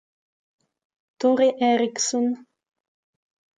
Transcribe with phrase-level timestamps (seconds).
[1.19, 2.27] Tore Eriksson